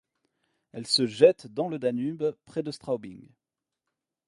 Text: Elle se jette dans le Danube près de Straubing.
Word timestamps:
Elle 0.71 0.87
se 0.87 1.05
jette 1.05 1.45
dans 1.53 1.67
le 1.69 1.77
Danube 1.77 2.23
près 2.45 2.63
de 2.63 2.71
Straubing. 2.71 3.29